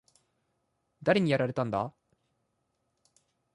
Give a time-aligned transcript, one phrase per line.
[1.03, 1.93] 誰にやられたんだ？